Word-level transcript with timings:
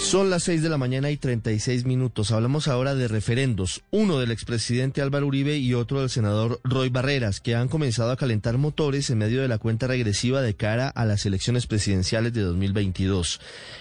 Son 0.00 0.30
las 0.30 0.44
6 0.44 0.62
de 0.62 0.70
la 0.70 0.78
mañana 0.78 1.10
y 1.10 1.18
36 1.18 1.84
minutos. 1.84 2.30
Hablamos 2.30 2.66
ahora 2.66 2.94
de 2.94 3.08
referendos, 3.08 3.82
uno 3.90 4.18
del 4.18 4.30
expresidente 4.30 5.02
Álvaro 5.02 5.26
Uribe 5.26 5.58
y 5.58 5.74
otro 5.74 6.00
del 6.00 6.08
senador 6.08 6.60
Roy 6.64 6.88
Barreras, 6.88 7.40
que 7.40 7.54
han 7.54 7.68
comenzado 7.68 8.10
a 8.10 8.16
calentar 8.16 8.56
motores 8.56 9.10
en 9.10 9.18
medio 9.18 9.42
de 9.42 9.48
la 9.48 9.58
cuenta 9.58 9.86
regresiva 9.86 10.40
de 10.40 10.54
cara 10.54 10.88
a 10.88 11.04
las 11.04 11.26
elecciones 11.26 11.66
presidenciales 11.66 12.32
de 12.32 12.40
2022. 12.40 13.40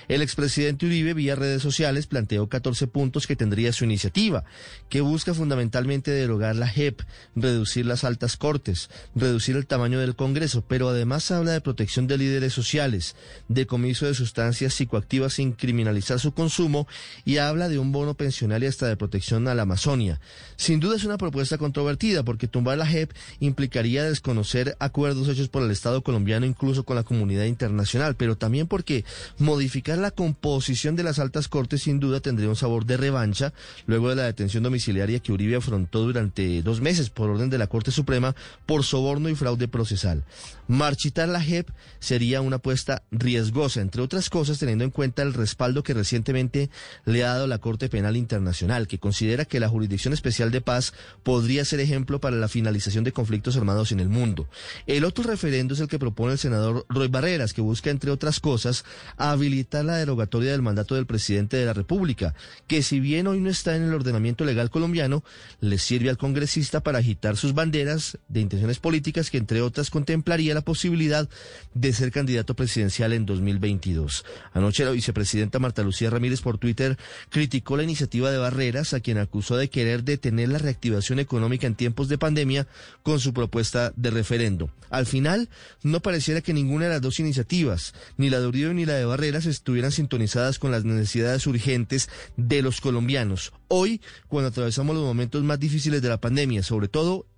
El 0.10 0.22
expresidente 0.22 0.88
Uribe, 0.88 1.14
vía 1.14 1.36
redes 1.36 1.62
sociales, 1.62 2.08
planteó 2.08 2.50
14 2.50 2.88
puntos 2.88 3.26
que 3.26 3.38
tendría 3.38 3.72
su 3.72 3.86
iniciativa, 3.86 4.44
que 4.90 5.00
busca 5.00 5.34
fundamentalmente 5.34 6.12
derogar 6.12 6.58
la 6.58 6.68
JEP, 6.68 7.04
reducir 7.38 7.86
las 7.86 8.04
altas 8.04 8.36
cortes, 8.36 8.90
reducir 9.16 9.56
el 9.56 9.68
tamaño 9.68 10.00
del 10.00 10.16
Congreso, 10.16 10.66
pero 10.68 10.90
además 10.90 11.32
habla 11.32 11.54
de 11.54 11.62
protección 11.62 12.08
de 12.08 12.18
líderes 12.18 12.52
sociales, 12.52 13.16
decomiso 13.48 14.08
de 14.08 14.14
sustancias 14.14 14.74
psicoactivas 14.74 15.34
sin 15.34 15.54
criminalizar 15.54 16.17
su 16.20 16.34
consumo 16.34 16.88
y 17.26 17.38
habla 17.38 17.70
de 17.70 17.80
un 17.80 17.92
bono 17.92 18.14
pensional 18.14 18.64
y 18.64 18.68
hasta 18.68 18.88
de 18.88 18.98
protección 18.98 19.48
a 19.48 19.56
la 19.56 19.64
Amazonia. 19.64 20.20
Sin 20.56 20.80
duda 20.80 20.96
es 20.96 21.04
una 21.04 21.18
propuesta 21.18 21.58
controvertida 21.58 22.24
porque 22.24 22.48
tumbar 22.48 22.78
la 22.78 22.86
JEP 22.86 23.12
implicaría 23.40 24.04
desconocer 24.04 24.76
acuerdos 24.80 25.28
hechos 25.30 25.50
por 25.50 25.64
el 25.64 25.72
Estado 25.72 26.02
colombiano 26.02 26.46
incluso 26.46 26.84
con 26.84 26.96
la 26.96 27.04
comunidad 27.04 27.46
internacional, 27.46 28.16
pero 28.16 28.38
también 28.38 28.68
porque 28.68 29.06
modificar 29.38 29.98
la 29.98 30.12
composición 30.12 30.96
de 30.96 31.04
las 31.04 31.20
altas 31.20 31.48
cortes 31.48 31.84
sin 31.84 32.00
duda 32.00 32.20
tendría 32.20 32.50
un 32.50 32.56
sabor 32.56 32.86
de 32.86 32.98
revancha 32.98 33.54
luego 33.86 34.10
de 34.10 34.16
la 34.16 34.24
detención 34.24 34.64
domiciliaria 34.64 35.20
que 35.20 35.32
Uribe 35.32 35.56
afrontó 35.56 36.04
durante 36.04 36.62
dos 36.62 36.82
meses 36.82 37.10
por 37.10 37.30
orden 37.30 37.50
de 37.50 37.58
la 37.58 37.68
Corte 37.68 37.92
Suprema 37.92 38.36
por 38.66 38.84
soborno 38.84 39.30
y 39.30 39.36
fraude 39.36 39.68
procesal. 39.68 40.24
Marchitar 40.68 41.30
la 41.30 41.42
JEP 41.42 41.70
sería 42.00 42.42
una 42.42 42.58
apuesta 42.58 43.04
riesgosa, 43.12 43.82
entre 43.82 44.02
otras 44.02 44.30
cosas 44.30 44.60
teniendo 44.60 44.84
en 44.84 44.92
cuenta 44.92 45.22
el 45.22 45.34
respaldo 45.34 45.84
que 45.84 45.94
recientemente 45.98 46.70
le 47.06 47.24
ha 47.24 47.34
dado 47.34 47.48
la 47.48 47.58
Corte 47.58 47.90
Penal 47.90 48.16
Internacional, 48.16 48.88
que 48.88 49.00
considera 49.00 49.46
que 49.46 49.60
la 49.60 49.68
Jurisdicción 49.68 50.14
Especial 50.14 50.52
de 50.52 50.62
Paz 50.62 50.94
podría 51.24 51.66
ser 51.66 51.80
ejemplo 51.80 52.22
para 52.22 52.38
la 52.38 52.48
finalización 52.48 53.04
de 53.04 53.12
conflictos 53.12 53.58
armados 53.58 53.92
en 53.92 54.00
el 54.00 54.10
mundo. 54.10 54.48
El 54.86 55.04
otro 55.04 55.24
referendo 55.24 55.74
es 55.74 55.80
el 55.80 55.88
que 55.88 56.00
propone 56.00 56.34
el 56.34 56.40
senador 56.40 56.86
Roy 56.88 57.08
Barreras, 57.08 57.54
que 57.54 57.62
busca, 57.62 57.90
entre 57.90 58.12
otras 58.12 58.40
cosas, 58.40 58.86
habilitar 59.18 59.84
la 59.84 59.98
derogatoria 59.98 60.52
del 60.52 60.62
mandato 60.62 60.96
del 60.96 61.06
presidente 61.06 61.58
de 61.58 61.66
la 61.66 61.74
República, 61.74 62.34
que 62.68 62.84
si 62.84 63.00
bien 63.00 63.28
hoy 63.28 63.40
no 63.40 63.50
está 63.50 63.76
en 63.76 63.84
el 63.84 63.94
ordenamiento 63.94 64.46
legal 64.46 64.70
colombiano, 64.70 65.24
le 65.60 65.78
sirve 65.78 66.10
al 66.10 66.18
congresista 66.18 66.82
para 66.82 67.00
agitar 67.00 67.38
sus 67.38 67.54
banderas 67.54 68.18
de 68.28 68.42
intenciones 68.42 68.80
políticas 68.80 69.30
que, 69.30 69.38
entre 69.38 69.62
otras, 69.62 69.90
contemplaría 69.90 70.54
la 70.54 70.62
posibilidad 70.62 71.28
de 71.74 71.94
ser 71.94 72.12
candidato 72.12 72.56
presidencial 72.56 73.14
en 73.14 73.26
2022. 73.26 74.26
Anoche 74.54 74.86
la 74.86 74.92
vicepresidenta 74.92 75.60
Marta 75.60 75.84
Lucía 75.88 76.10
Ramírez 76.10 76.42
por 76.42 76.58
Twitter 76.58 76.98
criticó 77.30 77.78
la 77.78 77.84
iniciativa 77.84 78.30
de 78.30 78.38
Barreras, 78.38 78.94
a 78.94 79.00
quien 79.00 79.18
acusó 79.18 79.58
de 79.58 79.70
querer 79.70 80.04
detener 80.04 80.50
la 80.50 80.60
reactivación 80.60 81.20
económica 81.20 81.66
en 81.66 81.76
tiempos 81.76 82.10
de 82.10 82.18
pandemia 82.18 82.68
con 83.04 83.20
su 83.20 83.34
propuesta 83.34 83.92
de 83.96 84.12
referendo. 84.12 84.70
Al 84.90 85.06
final, 85.06 85.50
no 85.84 86.02
pareciera 86.02 86.42
que 86.42 86.54
ninguna 86.54 86.86
de 86.86 86.92
las 86.92 87.02
dos 87.02 87.20
iniciativas, 87.20 87.94
ni 88.18 88.30
la 88.30 88.40
de 88.40 88.48
Uribe 88.48 88.74
ni 88.74 88.86
la 88.86 88.94
de 88.94 89.06
Barreras, 89.06 89.46
estuvieran 89.46 89.92
sintonizadas 89.92 90.60
con 90.60 90.72
las 90.72 90.86
necesidades 90.86 91.48
urgentes 91.48 92.10
de 92.36 92.62
los 92.62 92.82
colombianos. 92.82 93.54
Hoy, 93.68 94.02
cuando 94.28 94.50
atravesamos 94.50 94.96
los 94.96 95.06
momentos 95.06 95.44
más 95.44 95.60
difíciles 95.60 96.02
de 96.02 96.10
la 96.10 96.22
pandemia, 96.22 96.64
sobre 96.64 96.88
todo 96.88 97.26